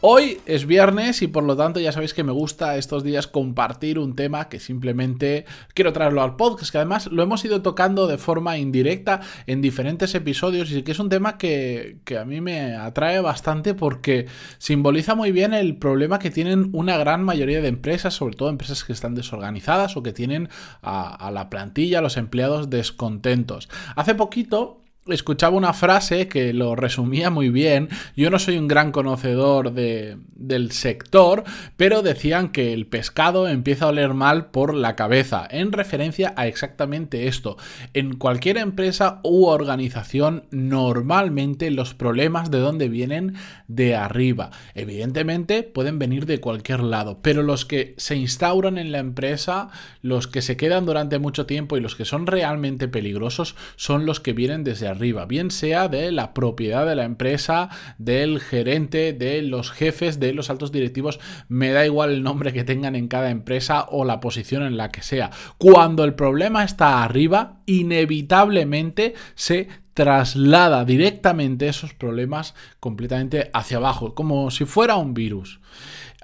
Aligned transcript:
Hoy 0.00 0.40
es 0.46 0.64
viernes 0.64 1.22
y 1.22 1.26
por 1.26 1.42
lo 1.42 1.56
tanto 1.56 1.80
ya 1.80 1.90
sabéis 1.90 2.14
que 2.14 2.22
me 2.22 2.30
gusta 2.30 2.76
estos 2.76 3.02
días 3.02 3.26
compartir 3.26 3.98
un 3.98 4.14
tema 4.14 4.48
que 4.48 4.60
simplemente 4.60 5.44
quiero 5.74 5.92
traerlo 5.92 6.22
al 6.22 6.36
podcast, 6.36 6.70
que 6.70 6.78
además 6.78 7.08
lo 7.08 7.20
hemos 7.20 7.44
ido 7.44 7.62
tocando 7.62 8.06
de 8.06 8.16
forma 8.16 8.58
indirecta 8.58 9.20
en 9.48 9.60
diferentes 9.60 10.14
episodios 10.14 10.70
y 10.70 10.84
que 10.84 10.92
es 10.92 11.00
un 11.00 11.08
tema 11.08 11.36
que, 11.36 11.98
a 12.16 12.24
mí 12.24 12.40
me 12.40 12.76
atrae 12.76 13.18
bastante 13.20 13.74
porque 13.74 14.26
simboliza 14.58 15.16
muy 15.16 15.32
bien 15.32 15.52
el 15.52 15.78
problema 15.78 16.20
que 16.20 16.30
tienen 16.30 16.70
una 16.74 16.96
gran 16.96 17.24
mayoría 17.24 17.60
de 17.60 17.66
empresas, 17.66 18.14
sobre 18.14 18.36
todo 18.36 18.50
empresas 18.50 18.84
que 18.84 18.92
están 18.92 19.16
desorganizadas 19.16 19.96
o 19.96 20.04
que 20.04 20.12
tienen 20.12 20.48
a, 20.80 21.12
a 21.12 21.32
la 21.32 21.50
plantilla, 21.50 21.98
a 21.98 22.02
los 22.02 22.16
empleados 22.16 22.70
descontentos. 22.70 23.68
Hace 23.96 24.14
poquito 24.14 24.80
escuchaba 25.10 25.56
una 25.56 25.72
frase 25.72 26.28
que 26.28 26.52
lo 26.52 26.76
resumía 26.76 27.30
muy 27.30 27.50
bien. 27.50 27.88
Yo 28.16 28.30
no 28.30 28.38
soy 28.38 28.58
un 28.58 28.68
gran 28.68 28.92
conocedor 28.92 29.72
de, 29.72 30.16
del 30.34 30.72
sector, 30.72 31.44
pero 31.76 32.02
decían 32.02 32.50
que 32.50 32.72
el 32.72 32.86
pescado 32.86 33.48
empieza 33.48 33.86
a 33.86 33.88
oler 33.88 34.14
mal 34.14 34.46
por 34.46 34.74
la 34.74 34.96
cabeza, 34.96 35.46
en 35.50 35.72
referencia 35.72 36.34
a 36.36 36.46
exactamente 36.46 37.26
esto. 37.26 37.56
En 37.94 38.16
cualquier 38.16 38.58
empresa 38.58 39.20
u 39.24 39.46
organización, 39.46 40.44
normalmente 40.50 41.70
los 41.70 41.94
problemas 41.94 42.50
de 42.50 42.58
dónde 42.58 42.88
vienen 42.88 43.34
de 43.66 43.96
arriba. 43.96 44.50
Evidentemente 44.74 45.62
pueden 45.62 45.98
venir 45.98 46.26
de 46.26 46.40
cualquier 46.40 46.80
lado, 46.80 47.20
pero 47.22 47.42
los 47.42 47.64
que 47.64 47.94
se 47.96 48.16
instauran 48.16 48.78
en 48.78 48.92
la 48.92 48.98
empresa, 48.98 49.68
los 50.02 50.26
que 50.26 50.42
se 50.42 50.56
quedan 50.56 50.86
durante 50.86 51.18
mucho 51.18 51.46
tiempo 51.46 51.76
y 51.76 51.80
los 51.80 51.96
que 51.96 52.04
son 52.04 52.26
realmente 52.26 52.88
peligrosos 52.88 53.56
son 53.76 54.06
los 54.06 54.20
que 54.20 54.32
vienen 54.32 54.64
desde 54.64 54.86
arriba 54.86 54.97
arriba, 54.98 55.26
bien 55.26 55.50
sea 55.52 55.88
de 55.88 56.10
la 56.10 56.34
propiedad 56.34 56.84
de 56.84 56.96
la 56.96 57.04
empresa, 57.04 57.70
del 57.98 58.40
gerente, 58.40 59.12
de 59.12 59.42
los 59.42 59.70
jefes, 59.70 60.18
de 60.18 60.34
los 60.34 60.50
altos 60.50 60.72
directivos, 60.72 61.20
me 61.48 61.70
da 61.70 61.86
igual 61.86 62.10
el 62.10 62.24
nombre 62.24 62.52
que 62.52 62.64
tengan 62.64 62.96
en 62.96 63.06
cada 63.06 63.30
empresa 63.30 63.86
o 63.90 64.04
la 64.04 64.18
posición 64.20 64.64
en 64.64 64.76
la 64.76 64.90
que 64.90 65.02
sea. 65.02 65.30
Cuando 65.56 66.04
el 66.04 66.14
problema 66.14 66.64
está 66.64 67.04
arriba, 67.04 67.60
inevitablemente 67.66 69.14
se 69.36 69.68
traslada 69.94 70.84
directamente 70.84 71.68
esos 71.68 71.94
problemas 71.94 72.54
completamente 72.80 73.50
hacia 73.52 73.78
abajo, 73.78 74.14
como 74.14 74.50
si 74.50 74.64
fuera 74.64 74.96
un 74.96 75.14
virus. 75.14 75.60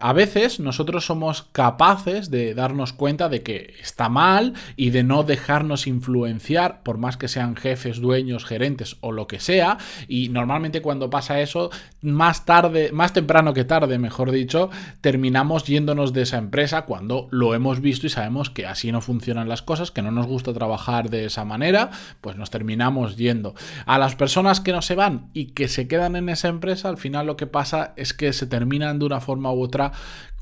A 0.07 0.13
veces 0.13 0.61
nosotros 0.61 1.07
somos 1.07 1.45
capaces 1.53 2.31
de 2.31 2.53
darnos 2.53 2.93
cuenta 2.93 3.31
de 3.31 3.43
que 3.43 3.73
está 3.81 4.11
mal 4.11 4.53
y 4.77 4.91
de 4.91 5.03
no 5.03 5.23
dejarnos 5.23 5.87
influenciar, 5.87 6.83
por 6.83 6.99
más 6.99 7.17
que 7.17 7.27
sean 7.27 7.57
jefes, 7.57 8.03
dueños, 8.03 8.45
gerentes 8.45 8.99
o 9.01 9.13
lo 9.13 9.27
que 9.27 9.41
sea. 9.41 9.79
Y 10.07 10.29
normalmente 10.29 10.83
cuando 10.83 11.09
pasa 11.09 11.41
eso, 11.41 11.71
más 12.03 12.45
tarde, 12.45 12.93
más 12.93 13.15
temprano 13.15 13.55
que 13.55 13.65
tarde, 13.65 13.99
mejor 13.99 14.31
dicho, 14.31 14.69
terminamos 15.01 15.65
yéndonos 15.65 16.13
de 16.13 16.21
esa 16.21 16.37
empresa 16.37 16.83
cuando 16.83 17.27
lo 17.31 17.55
hemos 17.55 17.81
visto 17.81 18.07
y 18.07 18.11
sabemos 18.11 18.51
que 18.51 18.67
así 18.67 18.93
no 18.93 19.01
funcionan 19.01 19.49
las 19.49 19.63
cosas, 19.63 19.91
que 19.91 20.03
no 20.03 20.11
nos 20.11 20.27
gusta 20.27 20.53
trabajar 20.53 21.09
de 21.09 21.25
esa 21.25 21.47
manera, 21.47 21.91
pues 22.21 22.37
nos 22.37 22.51
terminamos 22.51 23.17
yendo. 23.17 23.55
A 23.87 23.99
las 23.99 24.17
personas 24.17 24.61
que 24.61 24.73
no 24.73 24.83
se 24.83 24.97
van 24.97 25.31
y 25.33 25.47
que 25.53 25.67
se 25.67 25.89
quedan 25.89 26.15
en 26.15 26.29
esa 26.29 26.49
empresa, 26.49 26.91
al 26.91 26.99
final 26.99 27.25
lo 27.25 27.39
que 27.39 27.47
pasa 27.47 27.95
es 27.97 28.13
que 28.13 28.35
se 28.35 28.47
terminan 28.47 28.99
de 28.99 29.07
una 29.07 29.23
forma 29.23 29.51
u 29.51 29.63
otra 29.63 29.94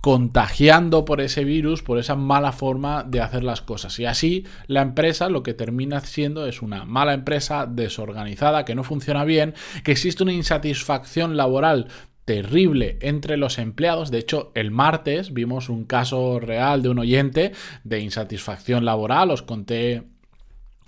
contagiando 0.02 1.04
por 1.04 1.20
ese 1.20 1.44
virus, 1.44 1.82
por 1.82 1.98
esa 1.98 2.16
mala 2.16 2.50
forma 2.50 3.04
de 3.04 3.20
hacer 3.20 3.44
las 3.44 3.62
cosas. 3.62 3.98
Y 4.00 4.04
así 4.04 4.44
la 4.66 4.82
empresa 4.82 5.28
lo 5.28 5.44
que 5.44 5.54
termina 5.54 6.00
siendo 6.00 6.46
es 6.46 6.60
una 6.60 6.84
mala 6.84 7.14
empresa 7.14 7.66
desorganizada, 7.66 8.64
que 8.64 8.74
no 8.74 8.82
funciona 8.82 9.24
bien, 9.24 9.54
que 9.84 9.92
existe 9.92 10.24
una 10.24 10.32
insatisfacción 10.32 11.36
laboral 11.36 11.86
terrible 12.24 12.98
entre 13.00 13.36
los 13.36 13.58
empleados. 13.58 14.10
De 14.10 14.18
hecho, 14.18 14.50
el 14.54 14.72
martes 14.72 15.32
vimos 15.32 15.68
un 15.68 15.84
caso 15.84 16.40
real 16.40 16.82
de 16.82 16.88
un 16.88 16.98
oyente 16.98 17.52
de 17.84 18.00
insatisfacción 18.00 18.84
laboral. 18.84 19.30
Os 19.30 19.42
conté 19.42 20.02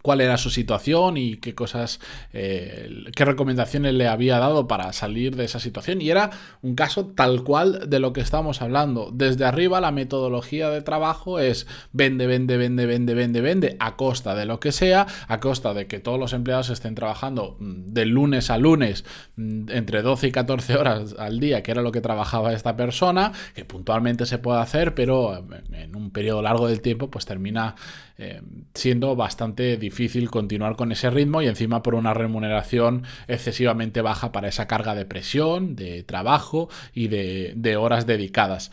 cuál 0.05 0.21
era 0.21 0.37
su 0.37 0.51
situación 0.51 1.17
y 1.17 1.39
qué 1.39 1.55
cosas, 1.55 1.99
eh, 2.35 3.05
qué 3.17 3.25
recomendaciones 3.25 3.95
le 3.95 4.07
había 4.07 4.39
dado 4.39 4.69
para 4.69 4.93
salir 4.93 5.35
de 5.35 5.47
esa 5.47 5.61
situación. 5.61 6.03
Y 6.03 6.11
era 6.11 6.29
un 6.61 6.75
caso 6.75 7.07
tal 7.07 7.43
cual 7.43 7.89
de 7.89 8.01
lo 8.01 8.13
que 8.13 8.21
estamos 8.21 8.61
hablando. 8.61 9.11
Desde 9.15 9.47
arriba 9.47 9.81
la 9.81 9.93
metodología 9.93 10.69
de 10.69 10.83
trabajo 10.83 11.39
es 11.39 11.67
vende, 11.93 12.27
vende, 12.27 12.59
vende, 12.59 12.85
vende, 12.85 13.15
vende, 13.15 13.41
vende, 13.41 13.77
a 13.81 13.97
costa 13.97 14.35
de 14.35 14.45
lo 14.45 14.61
que 14.61 14.73
sea, 14.73 15.07
a 15.27 15.41
costa 15.41 15.73
de 15.73 15.87
que 15.87 16.01
todos 16.01 16.21
los 16.21 16.35
empleados 16.35 16.69
estén 16.69 16.95
trabajando 16.95 17.57
mm, 17.59 17.87
de 17.87 18.05
lunes 18.05 18.51
a 18.51 18.59
lunes 18.59 19.07
mm, 19.37 19.71
entre 19.71 20.03
12 20.03 20.27
y 20.27 20.33
14 20.33 20.77
horas 20.77 21.15
al 21.19 21.41
día, 21.41 21.63
que 21.63 21.71
era 21.71 21.81
lo 21.81 21.93
que 21.93 22.03
trabajaba 22.03 22.53
esta 22.53 22.77
persona, 22.77 23.33
que 23.55 23.65
puntualmente 23.65 24.27
se 24.27 24.37
puede 24.37 24.61
hacer, 24.61 24.95
pero 24.95 25.47
en 25.73 25.97
un 25.97 26.11
periodo 26.11 26.43
largo 26.43 26.69
del 26.69 26.83
tiempo 26.83 27.11
pues 27.11 27.25
termina 27.25 27.75
eh, 28.19 28.43
siendo 28.75 29.17
bastante 29.17 29.79
difícil 29.79 29.94
continuar 30.31 30.77
con 30.77 30.93
ese 30.93 31.11
ritmo 31.11 31.43
y 31.43 31.47
encima 31.47 31.83
por 31.83 31.95
una 31.95 32.15
remuneración 32.15 33.05
excesivamente 33.29 34.03
baja 34.03 34.33
para 34.33 34.49
esa 34.49 34.67
carga 34.67 34.95
de 34.95 35.07
presión, 35.07 35.77
de 35.77 36.03
trabajo 36.03 36.69
y 36.93 37.09
de 37.09 37.77
horas 37.79 38.07
dedicadas. 38.07 38.71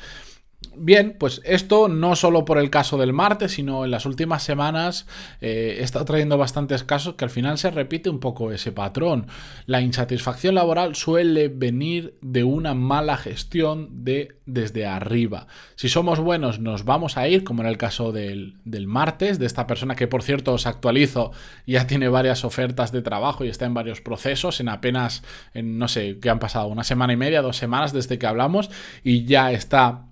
Bien, 0.83 1.15
pues 1.19 1.41
esto 1.43 1.87
no 1.87 2.15
solo 2.15 2.45
por 2.45 2.59
el 2.59 2.69
caso 2.69 2.97
del 2.97 3.13
martes, 3.13 3.53
sino 3.53 3.83
en 3.83 3.91
las 3.91 4.05
últimas 4.05 4.43
semanas 4.43 5.07
eh, 5.41 5.77
estado 5.81 6.05
trayendo 6.05 6.37
bastantes 6.37 6.83
casos 6.83 7.15
que 7.15 7.25
al 7.25 7.31
final 7.31 7.57
se 7.57 7.71
repite 7.71 8.09
un 8.09 8.19
poco 8.19 8.51
ese 8.51 8.71
patrón. 8.71 9.27
La 9.65 9.81
insatisfacción 9.81 10.55
laboral 10.55 10.95
suele 10.95 11.49
venir 11.49 12.15
de 12.21 12.43
una 12.43 12.73
mala 12.73 13.17
gestión 13.17 14.03
de 14.03 14.37
desde 14.45 14.85
arriba. 14.85 15.47
Si 15.75 15.89
somos 15.89 16.19
buenos 16.19 16.59
nos 16.59 16.85
vamos 16.85 17.17
a 17.17 17.27
ir, 17.27 17.43
como 17.43 17.63
en 17.63 17.67
el 17.67 17.77
caso 17.77 18.11
del, 18.11 18.57
del 18.63 18.85
martes, 18.85 19.39
de 19.39 19.47
esta 19.47 19.65
persona 19.65 19.95
que 19.95 20.07
por 20.07 20.23
cierto 20.23 20.53
os 20.53 20.67
actualizo, 20.67 21.31
ya 21.65 21.87
tiene 21.87 22.07
varias 22.07 22.45
ofertas 22.45 22.91
de 22.91 23.01
trabajo 23.01 23.43
y 23.43 23.49
está 23.49 23.65
en 23.65 23.73
varios 23.73 24.01
procesos, 24.01 24.59
en 24.59 24.69
apenas, 24.69 25.23
en, 25.53 25.77
no 25.77 25.87
sé, 25.87 26.19
qué 26.19 26.29
han 26.29 26.39
pasado, 26.39 26.67
una 26.67 26.83
semana 26.83 27.13
y 27.13 27.17
media, 27.17 27.41
dos 27.41 27.57
semanas 27.57 27.93
desde 27.93 28.19
que 28.19 28.27
hablamos 28.27 28.69
y 29.03 29.25
ya 29.25 29.51
está 29.51 30.05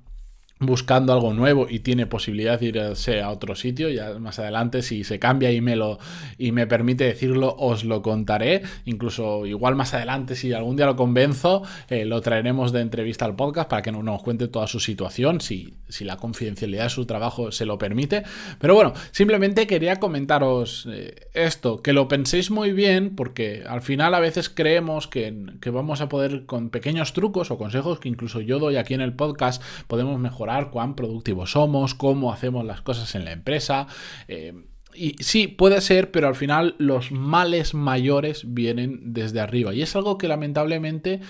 buscando 0.60 1.14
algo 1.14 1.34
nuevo 1.34 1.68
y 1.70 1.80
tiene 1.80 2.06
posibilidad 2.06 2.60
de 2.60 2.66
irse 2.66 3.22
a 3.22 3.30
otro 3.30 3.56
sitio, 3.56 3.90
ya 3.90 4.20
más 4.20 4.40
adelante 4.40 4.82
si 4.82 5.06
se 5.06 5.18
cambia 5.18 5.52
y 5.54 5.62
me 5.62 5.78
lo 5.78 6.00
y 6.38 6.52
me 6.52 6.68
permite 6.68 7.06
decirlo 7.06 7.56
os 7.58 7.86
lo 7.86 8.02
contaré, 8.02 8.64
incluso 8.84 9.46
igual 9.46 9.78
más 9.78 9.94
adelante 9.94 10.36
si 10.36 10.52
algún 10.52 10.76
día 10.76 10.86
lo 10.86 10.98
convenzo 10.98 11.64
eh, 11.90 12.04
lo 12.04 12.20
traeremos 12.20 12.74
de 12.74 12.82
entrevista 12.82 13.24
al 13.24 13.38
podcast 13.38 13.70
para 13.70 13.82
que 13.82 13.94
nos 13.94 14.22
cuente 14.22 14.50
toda 14.50 14.68
su 14.68 14.82
situación, 14.82 15.40
si, 15.40 15.76
si 15.88 16.04
la 16.04 16.18
confidencialidad 16.18 16.84
de 16.84 16.90
su 16.90 17.06
trabajo 17.06 17.54
se 17.54 17.66
lo 17.66 17.78
permite, 17.78 18.24
pero 18.60 18.76
bueno, 18.76 18.94
simplemente 19.12 19.66
quería 19.66 19.96
comentaros 19.96 20.90
eh, 20.92 21.16
esto, 21.34 21.82
que 21.82 21.94
lo 21.94 22.10
penséis 22.10 22.52
muy 22.52 22.74
bien 22.74 23.16
porque 23.16 23.64
al 23.66 23.82
final 23.82 24.14
a 24.14 24.20
veces 24.20 24.50
creemos 24.50 25.08
que, 25.08 25.34
que 25.62 25.70
vamos 25.70 26.02
a 26.02 26.10
poder 26.10 26.46
con 26.46 26.70
pequeños 26.70 27.14
trucos 27.14 27.50
o 27.50 27.58
consejos 27.58 28.02
que 28.02 28.10
incluso 28.10 28.42
yo 28.42 28.60
doy 28.60 28.76
aquí 28.76 28.94
en 28.94 29.02
el 29.02 29.14
podcast 29.14 29.64
podemos 29.88 30.20
mejorar 30.20 30.49
cuán 30.72 30.96
productivos 30.96 31.52
somos, 31.52 31.96
cómo 31.96 32.34
hacemos 32.34 32.66
las 32.66 32.82
cosas 32.82 33.16
en 33.16 33.26
la 33.26 33.32
empresa. 33.32 33.88
Eh, 34.28 34.54
y 34.94 35.16
sí, 35.20 35.48
puede 35.48 35.82
ser, 35.82 36.12
pero 36.12 36.28
al 36.28 36.36
final 36.36 36.76
los 36.78 37.12
males 37.12 37.74
mayores 37.74 38.44
vienen 38.54 39.14
desde 39.14 39.40
arriba. 39.40 39.74
Y 39.74 39.82
es 39.82 39.96
algo 39.96 40.18
que 40.18 40.28
lamentablemente 40.28 41.22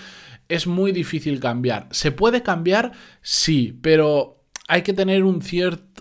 es 0.48 0.66
muy 0.66 0.92
difícil 0.92 1.40
cambiar. 1.40 1.86
¿Se 1.90 2.10
puede 2.10 2.42
cambiar? 2.42 2.92
Sí, 3.22 3.78
pero 3.82 4.39
hay 4.70 4.82
que 4.82 4.92
tener 4.92 5.24
un 5.24 5.40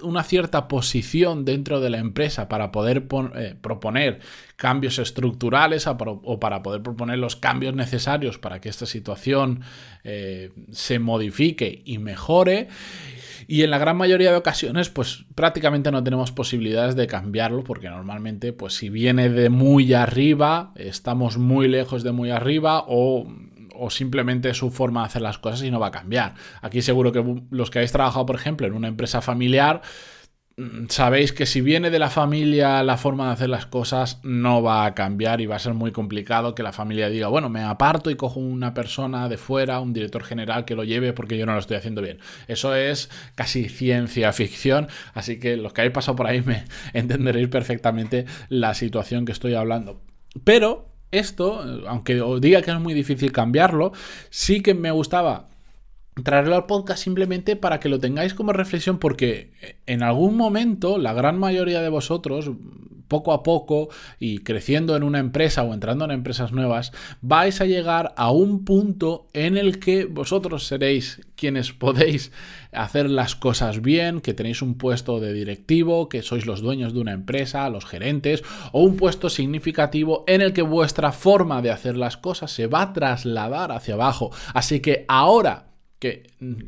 una 0.03 0.23
cierta 0.23 0.67
posición 0.67 1.43
dentro 1.43 1.81
de 1.81 1.89
la 1.89 1.97
empresa 1.97 2.47
para 2.47 2.71
poder 2.71 3.07
eh, 3.35 3.55
proponer 3.59 4.19
cambios 4.57 4.99
estructurales 4.99 5.87
o 5.87 6.39
para 6.39 6.61
poder 6.61 6.83
proponer 6.83 7.17
los 7.17 7.35
cambios 7.35 7.73
necesarios 7.73 8.37
para 8.37 8.61
que 8.61 8.69
esta 8.69 8.85
situación 8.85 9.61
eh, 10.03 10.51
se 10.71 10.99
modifique 10.99 11.81
y 11.83 11.97
mejore. 11.97 12.67
Y 13.47 13.63
en 13.63 13.71
la 13.71 13.79
gran 13.79 13.97
mayoría 13.97 14.29
de 14.29 14.37
ocasiones, 14.37 14.89
pues 14.89 15.25
prácticamente 15.33 15.91
no 15.91 16.03
tenemos 16.03 16.31
posibilidades 16.31 16.95
de 16.95 17.07
cambiarlo, 17.07 17.63
porque 17.63 17.89
normalmente, 17.89 18.53
pues 18.53 18.75
si 18.75 18.91
viene 18.91 19.29
de 19.29 19.49
muy 19.49 19.91
arriba, 19.93 20.73
estamos 20.75 21.39
muy 21.39 21.67
lejos 21.67 22.03
de 22.03 22.11
muy 22.11 22.29
arriba 22.29 22.83
o 22.87 23.27
o 23.79 23.89
simplemente 23.89 24.53
su 24.53 24.71
forma 24.71 25.01
de 25.01 25.07
hacer 25.07 25.21
las 25.21 25.37
cosas 25.37 25.63
y 25.63 25.71
no 25.71 25.79
va 25.79 25.87
a 25.87 25.91
cambiar. 25.91 26.35
Aquí 26.61 26.81
seguro 26.81 27.11
que 27.11 27.23
los 27.49 27.71
que 27.71 27.79
habéis 27.79 27.91
trabajado, 27.91 28.25
por 28.25 28.35
ejemplo, 28.35 28.67
en 28.67 28.73
una 28.73 28.87
empresa 28.87 29.21
familiar, 29.21 29.81
mm, 30.57 30.87
sabéis 30.89 31.31
que 31.31 31.45
si 31.45 31.61
viene 31.61 31.89
de 31.89 31.99
la 31.99 32.09
familia 32.09 32.83
la 32.83 32.97
forma 32.97 33.27
de 33.27 33.33
hacer 33.33 33.49
las 33.49 33.65
cosas 33.65 34.19
no 34.23 34.61
va 34.61 34.85
a 34.85 34.93
cambiar 34.93 35.41
y 35.41 35.45
va 35.45 35.55
a 35.55 35.59
ser 35.59 35.73
muy 35.73 35.91
complicado 35.91 36.55
que 36.55 36.63
la 36.63 36.73
familia 36.73 37.09
diga, 37.09 37.27
bueno, 37.27 37.49
me 37.49 37.61
aparto 37.63 38.09
y 38.11 38.15
cojo 38.15 38.39
una 38.39 38.73
persona 38.73 39.29
de 39.29 39.37
fuera, 39.37 39.79
un 39.79 39.93
director 39.93 40.23
general 40.23 40.65
que 40.65 40.75
lo 40.75 40.83
lleve 40.83 41.13
porque 41.13 41.37
yo 41.37 41.45
no 41.45 41.53
lo 41.53 41.59
estoy 41.59 41.77
haciendo 41.77 42.01
bien. 42.01 42.19
Eso 42.47 42.75
es 42.75 43.09
casi 43.35 43.69
ciencia 43.69 44.33
ficción, 44.33 44.87
así 45.13 45.39
que 45.39 45.57
los 45.57 45.73
que 45.73 45.81
habéis 45.81 45.93
pasado 45.93 46.15
por 46.15 46.27
ahí 46.27 46.41
me 46.45 46.65
entenderéis 46.93 47.47
perfectamente 47.47 48.25
la 48.49 48.73
situación 48.73 49.25
que 49.25 49.31
estoy 49.31 49.55
hablando. 49.55 50.01
Pero 50.43 50.88
esto, 51.11 51.61
aunque 51.87 52.21
os 52.21 52.39
diga 52.41 52.61
que 52.61 52.71
es 52.71 52.79
muy 52.79 52.93
difícil 52.93 53.31
cambiarlo, 53.31 53.91
sí 54.29 54.61
que 54.61 54.73
me 54.73 54.91
gustaba 54.91 55.49
traerlo 56.23 56.55
al 56.55 56.65
podcast 56.65 57.03
simplemente 57.03 57.55
para 57.55 57.79
que 57.79 57.89
lo 57.89 57.99
tengáis 57.99 58.33
como 58.33 58.53
reflexión 58.53 58.99
porque 58.99 59.51
en 59.85 60.03
algún 60.03 60.35
momento 60.35 60.97
la 60.97 61.13
gran 61.13 61.39
mayoría 61.39 61.81
de 61.81 61.89
vosotros 61.89 62.51
poco 63.09 63.33
a 63.33 63.43
poco 63.43 63.89
y 64.19 64.39
creciendo 64.39 64.95
en 64.95 65.03
una 65.03 65.19
empresa 65.19 65.63
o 65.63 65.73
entrando 65.73 66.05
en 66.05 66.11
empresas 66.11 66.53
nuevas, 66.53 66.93
vais 67.21 67.59
a 67.59 67.65
llegar 67.65 68.13
a 68.15 68.31
un 68.31 68.63
punto 68.63 69.27
en 69.33 69.57
el 69.57 69.79
que 69.79 70.05
vosotros 70.05 70.65
seréis 70.65 71.19
quienes 71.35 71.73
podéis 71.79 72.31
hacer 72.71 73.09
las 73.09 73.35
cosas 73.35 73.81
bien, 73.81 74.21
que 74.21 74.35
tenéis 74.35 74.61
un 74.61 74.75
puesto 74.75 75.19
de 75.19 75.33
directivo, 75.33 76.07
que 76.07 76.21
sois 76.21 76.45
los 76.45 76.61
dueños 76.61 76.93
de 76.93 76.99
una 76.99 77.13
empresa, 77.13 77.69
los 77.69 77.85
gerentes, 77.85 78.43
o 78.71 78.83
un 78.83 78.95
puesto 78.95 79.29
significativo 79.29 80.23
en 80.27 80.41
el 80.41 80.53
que 80.53 80.61
vuestra 80.61 81.11
forma 81.11 81.63
de 81.63 81.71
hacer 81.71 81.97
las 81.97 82.15
cosas 82.15 82.51
se 82.51 82.67
va 82.67 82.83
a 82.83 82.93
trasladar 82.93 83.71
hacia 83.71 83.95
abajo. 83.95 84.29
Así 84.53 84.81
que 84.81 85.05
ahora 85.07 85.68
que, 85.99 86.23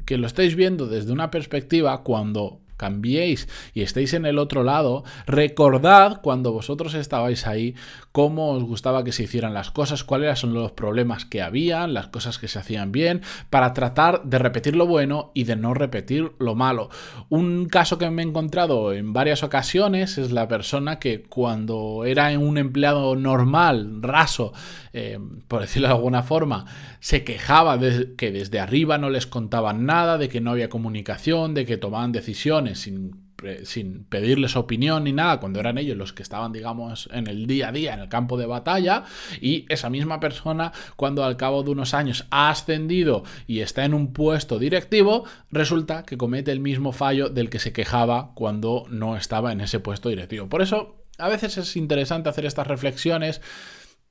que, 0.05 0.17
lo 0.17 0.27
estáis 0.27 0.55
viendo 0.55 0.87
desde 0.87 1.11
una 1.11 1.31
perspectiva, 1.31 2.03
cuando 2.03 2.59
cambiéis 2.81 3.47
y 3.75 3.83
estéis 3.83 4.15
en 4.15 4.25
el 4.25 4.39
otro 4.39 4.63
lado, 4.63 5.03
recordad 5.27 6.19
cuando 6.23 6.51
vosotros 6.51 6.95
estabais 6.95 7.45
ahí 7.45 7.75
cómo 8.11 8.53
os 8.53 8.63
gustaba 8.63 9.03
que 9.03 9.11
se 9.11 9.23
hicieran 9.23 9.53
las 9.53 9.69
cosas, 9.69 10.03
cuáles 10.03 10.39
son 10.39 10.55
los 10.55 10.71
problemas 10.71 11.25
que 11.25 11.43
habían, 11.43 11.93
las 11.93 12.07
cosas 12.07 12.39
que 12.39 12.47
se 12.47 12.57
hacían 12.57 12.91
bien, 12.91 13.21
para 13.51 13.73
tratar 13.73 14.23
de 14.23 14.39
repetir 14.39 14.75
lo 14.75 14.87
bueno 14.87 15.31
y 15.35 15.43
de 15.43 15.55
no 15.55 15.75
repetir 15.75 16.31
lo 16.39 16.55
malo. 16.55 16.89
Un 17.29 17.67
caso 17.67 17.99
que 17.99 18.09
me 18.09 18.23
he 18.23 18.25
encontrado 18.25 18.93
en 18.93 19.13
varias 19.13 19.43
ocasiones 19.43 20.17
es 20.17 20.31
la 20.31 20.47
persona 20.47 20.97
que 20.97 21.21
cuando 21.21 22.03
era 22.05 22.37
un 22.39 22.57
empleado 22.57 23.15
normal, 23.15 24.01
raso, 24.01 24.53
eh, 24.93 25.19
por 25.47 25.61
decirlo 25.61 25.87
de 25.87 25.93
alguna 25.93 26.23
forma, 26.23 26.65
se 26.99 27.23
quejaba 27.23 27.77
de 27.77 28.15
que 28.15 28.31
desde 28.31 28.59
arriba 28.59 28.97
no 28.97 29.11
les 29.11 29.27
contaban 29.27 29.85
nada, 29.85 30.17
de 30.17 30.29
que 30.29 30.41
no 30.41 30.51
había 30.51 30.69
comunicación, 30.69 31.53
de 31.53 31.65
que 31.65 31.77
tomaban 31.77 32.11
decisiones 32.11 32.70
sin, 32.75 33.31
sin 33.63 34.05
pedirles 34.05 34.55
opinión 34.55 35.03
ni 35.03 35.13
nada, 35.13 35.39
cuando 35.39 35.59
eran 35.59 35.77
ellos 35.77 35.97
los 35.97 36.13
que 36.13 36.23
estaban, 36.23 36.51
digamos, 36.51 37.09
en 37.11 37.27
el 37.27 37.47
día 37.47 37.69
a 37.69 37.71
día, 37.71 37.93
en 37.93 37.99
el 37.99 38.09
campo 38.09 38.37
de 38.37 38.45
batalla, 38.45 39.05
y 39.39 39.65
esa 39.69 39.89
misma 39.89 40.19
persona, 40.19 40.71
cuando 40.95 41.23
al 41.23 41.37
cabo 41.37 41.63
de 41.63 41.71
unos 41.71 41.93
años 41.93 42.25
ha 42.31 42.49
ascendido 42.49 43.23
y 43.47 43.59
está 43.59 43.85
en 43.85 43.93
un 43.93 44.13
puesto 44.13 44.59
directivo, 44.59 45.25
resulta 45.51 46.03
que 46.03 46.17
comete 46.17 46.51
el 46.51 46.59
mismo 46.59 46.91
fallo 46.91 47.29
del 47.29 47.49
que 47.49 47.59
se 47.59 47.73
quejaba 47.73 48.31
cuando 48.35 48.85
no 48.89 49.17
estaba 49.17 49.51
en 49.51 49.61
ese 49.61 49.79
puesto 49.79 50.09
directivo. 50.09 50.49
Por 50.49 50.61
eso, 50.61 51.05
a 51.17 51.29
veces 51.29 51.57
es 51.57 51.75
interesante 51.75 52.29
hacer 52.29 52.45
estas 52.45 52.67
reflexiones 52.67 53.41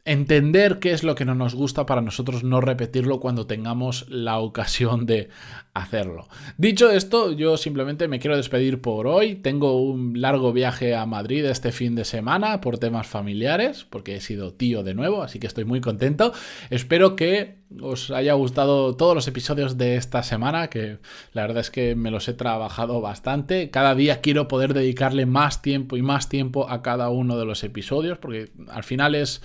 entender 0.04 0.78
qué 0.78 0.92
es 0.92 1.04
lo 1.04 1.14
que 1.14 1.24
no 1.24 1.34
nos 1.34 1.54
gusta 1.54 1.86
para 1.86 2.00
nosotros 2.00 2.42
no 2.42 2.60
repetirlo 2.60 3.20
cuando 3.20 3.46
tengamos 3.46 4.06
la 4.08 4.38
ocasión 4.38 5.06
de 5.06 5.28
hacerlo. 5.74 6.28
Dicho 6.56 6.90
esto, 6.90 7.32
yo 7.32 7.56
simplemente 7.56 8.08
me 8.08 8.18
quiero 8.18 8.36
despedir 8.36 8.80
por 8.80 9.06
hoy. 9.06 9.36
Tengo 9.36 9.80
un 9.82 10.20
largo 10.20 10.52
viaje 10.52 10.94
a 10.94 11.06
Madrid 11.06 11.44
este 11.44 11.72
fin 11.72 11.94
de 11.94 12.04
semana 12.04 12.60
por 12.60 12.78
temas 12.78 13.06
familiares, 13.06 13.86
porque 13.88 14.16
he 14.16 14.20
sido 14.20 14.54
tío 14.54 14.82
de 14.82 14.94
nuevo, 14.94 15.22
así 15.22 15.38
que 15.38 15.46
estoy 15.46 15.64
muy 15.64 15.80
contento. 15.80 16.32
Espero 16.70 17.14
que 17.14 17.59
os 17.80 18.10
haya 18.10 18.32
gustado 18.34 18.96
todos 18.96 19.14
los 19.14 19.28
episodios 19.28 19.78
de 19.78 19.96
esta 19.96 20.22
semana, 20.22 20.68
que 20.68 20.98
la 21.32 21.42
verdad 21.42 21.60
es 21.60 21.70
que 21.70 21.94
me 21.94 22.10
los 22.10 22.28
he 22.28 22.34
trabajado 22.34 23.00
bastante. 23.00 23.70
Cada 23.70 23.94
día 23.94 24.20
quiero 24.20 24.48
poder 24.48 24.74
dedicarle 24.74 25.26
más 25.26 25.62
tiempo 25.62 25.96
y 25.96 26.02
más 26.02 26.28
tiempo 26.28 26.68
a 26.68 26.82
cada 26.82 27.10
uno 27.10 27.38
de 27.38 27.44
los 27.44 27.62
episodios, 27.62 28.18
porque 28.18 28.50
al 28.68 28.82
final 28.84 29.14
es 29.14 29.40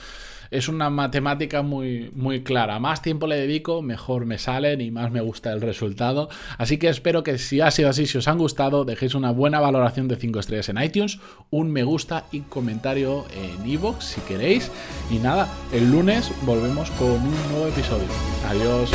es 0.52 0.68
una 0.68 0.90
matemática 0.90 1.62
muy, 1.62 2.12
muy 2.14 2.44
clara. 2.44 2.80
Más 2.80 3.02
tiempo 3.02 3.28
le 3.28 3.36
dedico, 3.36 3.82
mejor 3.82 4.26
me 4.26 4.38
salen 4.38 4.82
y 4.82 4.92
más 4.92 5.12
me 5.12 5.22
gusta 5.22 5.52
el 5.52 5.62
resultado. 5.62 6.30
Así 6.58 6.78
que 6.78 6.90
espero 6.90 7.24
que 7.24 7.38
si 7.38 7.62
ha 7.62 7.72
sido 7.72 7.90
así, 7.90 8.06
si 8.06 8.18
os 8.18 8.28
han 8.28 8.38
gustado, 8.38 8.86
dejéis 8.86 9.16
una 9.16 9.32
buena 9.32 9.60
valoración 9.60 10.08
de 10.08 10.16
5 10.16 10.40
estrellas 10.40 10.70
en 10.70 10.82
iTunes, 10.82 11.20
un 11.50 11.72
me 11.72 11.84
gusta 11.84 12.26
y 12.32 12.42
comentario 12.42 13.26
en 13.36 13.70
iVoox 13.70 14.04
si 14.04 14.22
queréis. 14.22 14.72
Y 15.12 15.16
nada, 15.16 15.50
el 15.74 15.92
lunes 15.92 16.32
volvemos 16.46 16.90
con 16.92 17.12
un 17.12 17.52
nuevo 17.52 17.68
episodio. 17.68 18.08
Adiós. 18.50 18.92